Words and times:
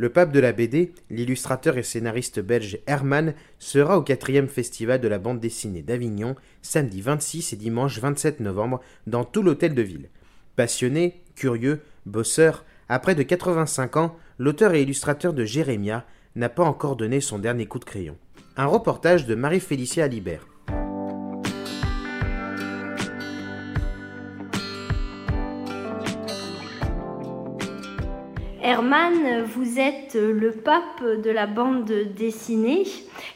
Le 0.00 0.10
pape 0.10 0.30
de 0.30 0.38
la 0.38 0.52
BD, 0.52 0.92
l'illustrateur 1.10 1.76
et 1.76 1.82
scénariste 1.82 2.38
belge 2.38 2.78
Herman, 2.86 3.34
sera 3.58 3.98
au 3.98 4.02
quatrième 4.02 4.46
festival 4.46 5.00
de 5.00 5.08
la 5.08 5.18
bande 5.18 5.40
dessinée 5.40 5.82
d'Avignon, 5.82 6.36
samedi 6.62 7.00
26 7.00 7.52
et 7.52 7.56
dimanche 7.56 7.98
27 7.98 8.38
novembre, 8.38 8.80
dans 9.08 9.24
tout 9.24 9.42
l'hôtel 9.42 9.74
de 9.74 9.82
ville. 9.82 10.08
Passionné, 10.54 11.20
curieux, 11.34 11.80
bosseur, 12.06 12.64
à 12.88 13.00
près 13.00 13.16
de 13.16 13.24
85 13.24 13.96
ans, 13.96 14.16
l'auteur 14.38 14.72
et 14.74 14.82
illustrateur 14.82 15.32
de 15.32 15.44
Jérémia 15.44 16.06
n'a 16.36 16.48
pas 16.48 16.62
encore 16.62 16.94
donné 16.94 17.20
son 17.20 17.40
dernier 17.40 17.66
coup 17.66 17.80
de 17.80 17.84
crayon. 17.84 18.16
Un 18.56 18.66
reportage 18.66 19.26
de 19.26 19.34
Marie-Félicia 19.34 20.04
Alibert. 20.04 20.46
Herman, 28.72 29.44
vous 29.44 29.80
êtes 29.80 30.12
le 30.14 30.52
pape 30.52 31.00
de 31.02 31.30
la 31.30 31.46
bande 31.46 31.90
dessinée 32.12 32.84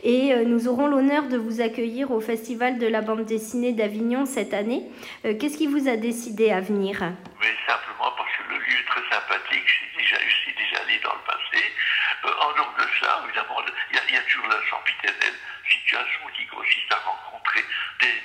et 0.04 0.34
euh, 0.34 0.44
nous 0.44 0.68
aurons 0.68 0.88
l'honneur 0.88 1.24
de 1.28 1.38
vous 1.38 1.62
accueillir 1.62 2.10
au 2.10 2.20
Festival 2.20 2.76
de 2.76 2.86
la 2.86 3.00
bande 3.00 3.24
dessinée 3.24 3.72
d'Avignon 3.72 4.26
cette 4.26 4.52
année. 4.52 4.82
Euh, 5.24 5.32
qu'est-ce 5.40 5.56
qui 5.56 5.66
vous 5.68 5.88
a 5.88 5.96
décidé 5.96 6.50
à 6.52 6.60
venir? 6.60 6.98
Simplement 7.00 8.12
parce 8.12 8.28
que 8.36 8.44
le 8.52 8.58
lieu 8.60 8.76
est 8.76 8.84
très 8.84 9.00
sympathique, 9.08 9.64
je 9.64 9.72
suis 9.72 10.52
déjà, 10.52 10.84
allé 10.84 11.00
dans 11.00 11.16
le 11.16 11.24
passé. 11.24 11.64
Euh, 11.64 12.44
en 12.44 12.52
dehors 12.52 12.74
de 12.76 12.84
ça, 13.00 13.24
évidemment, 13.24 13.56
il 13.88 14.12
y, 14.12 14.16
a- 14.18 14.20
toujours 14.28 14.52
la 14.52 14.60
sempiternelle 14.68 15.38
situation 15.64 16.20
qui 16.36 16.44
consiste 16.52 16.92
à 16.92 17.00
rencontrer 17.08 17.64
des- 18.04 18.20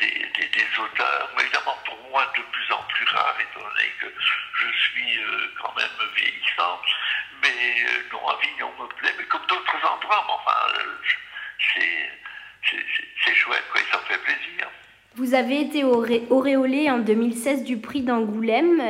des 0.52 0.68
auteurs, 0.76 1.32
Euh, 7.86 8.02
non, 8.12 8.28
Avignon 8.28 8.72
me 8.82 8.88
plaît, 8.96 9.14
mais 9.18 9.26
comme 9.26 9.46
d'autres 9.48 9.76
endroits, 9.94 10.24
mais 10.28 10.34
enfin, 10.34 10.80
euh, 10.80 10.98
c'est- 11.74 13.34
chouette, 13.36 13.64
quoi, 13.72 13.82
et 13.82 13.86
ça 13.92 13.98
me 14.00 14.04
fait 14.06 14.18
plaisir. 14.24 14.68
Vous 15.16 15.34
avez 15.34 15.62
été 15.62 15.84
auré- 15.84 16.24
auréolé 16.30 16.90
en 16.90 16.98
2016 17.00 17.64
du 17.64 17.78
prix 17.80 18.02
d'Angoulême. 18.02 18.82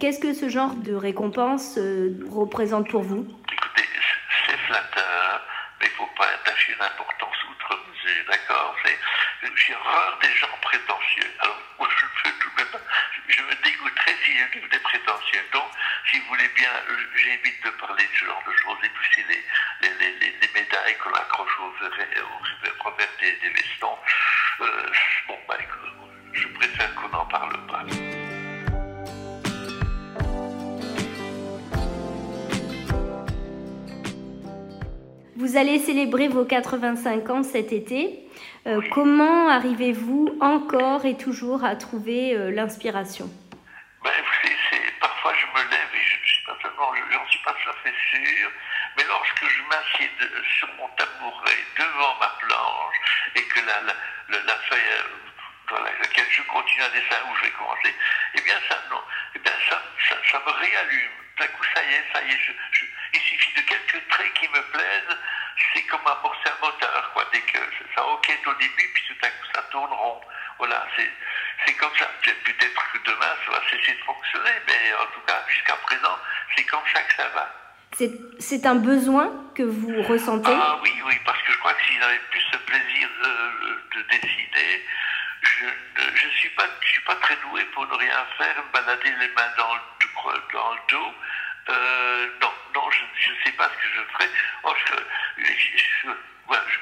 Qu'est-ce 0.00 0.18
que 0.20 0.32
ce 0.34 0.48
genre 0.48 0.74
de 0.74 0.94
récompense 0.94 1.76
euh, 1.78 2.18
représente 2.30 2.88
pour 2.90 3.02
vous? 3.02 3.26
Écoutez, 3.52 3.84
c'est 4.46 4.56
flatteur, 4.66 5.42
mais 5.80 5.86
il 5.86 5.90
ne 5.90 5.96
faut 5.96 6.10
pas 6.16 6.26
attacher 6.26 6.72
une 6.72 6.82
importance 6.84 7.36
outre 7.50 7.78
mesure, 7.90 8.24
d'accord 8.30 8.76
C'est- 8.84 8.98
J'ai 9.56 9.74
horreur 9.74 10.18
des 10.20 10.34
gens 10.36 10.56
prétentieux. 10.62 11.30
Alors, 11.40 11.58
moi, 11.78 11.88
je 11.90 12.04
pas. 12.72 12.78
Je 13.28 13.42
me 13.42 13.54
dégoûterais 13.62 14.16
si 14.24 14.32
je 14.36 14.58
devenais 14.58 14.78
prétentieux. 14.82 15.40
Donc, 15.52 15.64
si 16.10 16.18
vous 16.20 16.26
voulez 16.28 16.48
bien, 16.56 16.70
euh, 16.90 16.96
j'évite 17.16 17.64
de 17.64 17.70
parler 17.70 18.04
de 18.04 18.18
ce 18.18 18.24
genre 18.24 18.42
de 18.46 18.52
choses. 18.52 18.78
Et 18.84 18.88
puis, 18.88 19.08
c'est 19.14 19.26
les, 19.28 19.42
les, 19.82 19.94
les, 20.00 20.12
les- 20.20 20.34
les 20.40 20.48
médailles 20.54 20.96
qu'on 21.02 21.12
accroche 21.12 21.58
au, 21.60 21.70
revers- 21.84 22.24
au 22.24 22.84
revers 22.90 23.08
des, 23.20 23.32
des 23.42 23.50
vestons. 23.54 23.98
Euh, 24.60 24.86
bon, 25.28 25.38
bah, 25.48 25.56
je 26.32 26.48
préfère 26.48 26.94
qu'on 26.96 27.08
n'en 27.08 27.26
parle 27.26 27.66
pas. 27.66 27.84
Vous 35.36 35.56
allez 35.56 35.78
célébrer 35.78 36.28
vos 36.28 36.44
85 36.44 37.30
ans 37.30 37.42
cet 37.42 37.72
été. 37.72 38.20
Euh, 38.66 38.80
comment 38.92 39.48
arrivez-vous 39.48 40.36
encore 40.40 41.04
et 41.04 41.16
toujours 41.16 41.64
à 41.64 41.76
trouver 41.76 42.34
euh, 42.34 42.50
l'inspiration? 42.50 43.28
Ben, 44.02 44.10
parfois 45.00 45.32
je 45.34 45.46
me 45.46 45.70
lève 45.70 45.83
et 46.64 47.12
je 47.12 47.18
ne 47.18 47.28
suis 47.28 47.38
pas 47.40 47.52
tout 47.52 47.70
à 47.70 47.74
fait 47.82 47.94
sûr, 48.10 48.50
mais 48.96 49.04
lorsque 49.04 49.46
je 49.46 49.62
m'assieds 49.62 50.10
sur 50.58 50.68
mon 50.74 50.88
tabouret 50.88 51.64
devant 51.76 52.16
ma 52.18 52.28
planche 52.40 52.96
et 53.34 53.42
que 53.44 53.60
la, 53.60 53.82
la, 54.28 54.54
feuille 54.68 54.80
euh, 54.92 55.70
dans 55.70 55.82
laquelle 55.82 56.30
je 56.30 56.42
continue 56.42 56.82
un 56.82 56.88
dessin 56.88 57.16
où 57.30 57.36
je 57.36 57.44
vais 57.44 57.50
commencer, 57.50 57.94
eh 58.34 58.40
bien 58.40 58.58
ça, 58.68 58.78
non, 58.90 59.02
eh 59.34 59.38
bien 59.40 59.52
ça, 59.68 59.82
ça, 60.08 60.42
me 60.46 60.52
réallume. 60.52 61.10
D'un 61.38 61.46
coup, 61.48 61.64
ça 61.74 61.82
y 61.82 61.94
est, 61.94 62.04
ça 62.12 62.22
y 62.22 62.30
est, 62.30 62.38
il 63.12 63.20
suffit 63.20 63.52
de 63.54 63.60
quelques 63.62 64.08
traits 64.08 64.32
qui 64.34 64.48
me 64.48 64.62
plaisent, 64.70 65.18
c'est 65.74 65.82
comme 65.82 66.06
amorcer 66.06 66.48
un 66.48 66.64
moteur, 66.64 67.10
quoi. 67.12 67.26
Dès 67.32 67.40
que 67.40 67.58
ça 67.94 68.04
enquête 68.06 68.46
au 68.46 68.54
début, 68.54 68.90
puis 68.94 69.04
tout 69.08 69.26
à 69.26 69.28
coup 69.28 69.46
ça 69.54 69.62
tourne 69.70 69.92
rond. 69.92 70.20
Voilà, 70.58 70.86
c'est, 70.96 71.10
c'est 71.66 71.74
comme 71.74 71.94
ça. 71.98 72.06
Peut- 72.22 72.30
Peut-être 72.44 72.92
que 72.92 72.98
demain 73.10 73.32
ça 73.46 73.52
va 73.52 73.60
cesser 73.70 73.92
de 73.92 74.04
fonctionner, 74.04 74.50
mais 74.66 74.94
en 74.94 75.06
tout 75.14 75.20
cas, 75.26 75.42
jusqu'à 75.48 75.74
présent, 75.76 76.18
c'est 76.56 76.64
comme 76.64 76.86
ça 76.92 77.02
que 77.02 77.14
ça 77.14 77.28
va. 77.28 77.50
C'est 78.40 78.66
un 78.66 78.74
besoin 78.74 79.30
que 79.54 79.62
vous 79.62 80.02
ressentez? 80.02 80.50
Ah 80.52 80.78
oui, 80.82 80.92
oui, 81.06 81.14
parce 81.24 81.40
que 81.42 81.52
je 81.52 81.58
crois 81.58 81.74
que 81.74 81.82
s'ils 81.84 82.02
avaient 82.02 82.18
plus 82.30 82.40
ce 82.52 82.56
plaisir 82.58 83.08
euh, 83.24 83.76
de 83.94 84.02
dessiner, 84.10 84.84
je 85.42 85.64
ne 85.66 86.16
je 86.16 86.28
suis 86.30 86.48
pas, 86.50 86.66
je 86.80 86.88
suis 86.88 87.02
pas 87.02 87.14
très 87.16 87.36
doué 87.36 87.64
pour 87.72 87.86
ne 87.86 87.94
rien 87.94 88.26
faire, 88.36 88.56
me 88.56 88.72
balader 88.72 89.12
les 89.20 89.28
mains 89.28 89.52
dans 89.56 89.74
le, 89.74 89.80
dos- 90.00 90.42
dans 90.52 90.72
le 90.74 90.80
dos. 90.88 91.14
Euh, 91.70 92.28
non, 92.42 92.52
non, 92.74 92.90
je 92.90 93.30
ne 93.32 93.36
sais 93.44 93.52
pas 93.52 93.68
ce 93.70 93.74
que 93.76 93.88
je 93.94 94.12
ferais. 94.12 94.30
Oh, 94.64 94.74
je, 94.86 95.44
je, 95.44 95.78
je, 95.78 96.08
ouais, 96.08 96.58
je, 96.68 96.78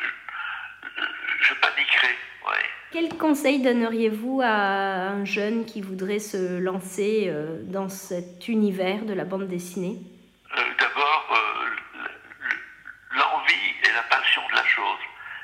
je 1.41 1.54
paniquerais, 1.54 2.16
ouais. 2.48 2.65
Quel 2.93 3.09
conseil 3.16 3.62
donneriez-vous 3.62 4.41
à 4.43 5.09
un 5.10 5.25
jeune 5.25 5.65
qui 5.65 5.81
voudrait 5.81 6.19
se 6.19 6.59
lancer 6.59 7.26
euh, 7.28 7.62
dans 7.65 7.88
cet 7.88 8.48
univers 8.48 9.04
de 9.04 9.15
la 9.15 9.25
bande 9.25 9.48
dessinée? 9.48 9.97
Euh, 10.56 10.60
D'abord, 10.78 11.26
euh, 11.32 12.06
l'envie 13.16 13.71
et 13.84 13.92
la 13.94 14.03
passion 14.15 14.42
de 14.50 14.56
la 14.56 14.65
chose. 14.65 14.98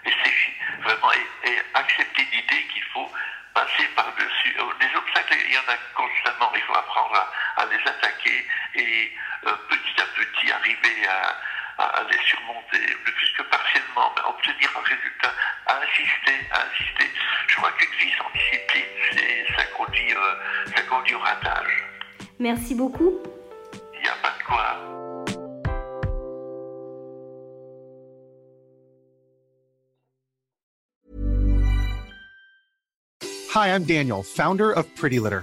Et 0.04 0.10
c'est 0.22 0.82
vraiment 0.82 1.12
et, 1.12 1.50
et 1.50 1.56
accepter 1.75 2.22
l'idée 2.32 2.65
qu'il 2.72 2.84
faut 2.93 3.09
passer 3.54 3.88
par-dessus. 3.97 4.54
Les 4.81 4.97
obstacles, 4.97 5.37
il 5.48 5.54
y 5.54 5.59
en 5.59 5.69
a 5.72 5.77
constamment. 5.97 6.53
Il 6.54 6.62
faut 6.62 6.75
apprendre 6.77 7.15
à, 7.16 7.62
à 7.62 7.66
les 7.66 7.81
attaquer 7.91 8.47
et 8.75 9.10
euh, 9.47 9.53
petit 9.69 10.00
à 10.00 10.06
petit 10.15 10.53
arriver 10.53 11.06
à, 11.09 11.37
à- 11.78 11.84
à 11.99 12.03
les 12.05 12.19
surmonter, 12.27 12.81
ne 12.81 13.11
fût-ce 13.12 13.34
que 13.39 13.43
partiellement, 13.49 14.12
mais 14.16 14.22
obtenir 14.28 14.69
un 14.77 14.83
résultat, 14.83 15.33
à 15.66 15.78
insister, 15.83 16.37
à 16.53 16.59
insister. 16.66 17.09
Je 17.48 17.57
crois 17.57 17.72
qu'une 17.72 17.95
vie 17.98 18.13
sans 18.19 18.30
discipline, 18.34 18.84
c'est- 19.13 19.47
ça 19.57 19.65
conduit, 19.77 20.13
euh, 20.15 20.34
ça 20.75 20.83
conduit 20.83 21.15
au 21.15 21.21
ratage. 21.21 21.84
Merci 22.39 22.75
beaucoup. 22.75 23.19
Il 23.95 24.01
n'y 24.03 24.09
a 24.09 24.16
pas 24.22 24.34
de 24.39 24.42
quoi. 24.45 24.75
Hi, 33.54 33.69
I'm 33.69 33.84
Daniel, 33.84 34.22
founder 34.22 34.71
of 34.72 34.86
Pretty 34.95 35.19
Litter. 35.19 35.42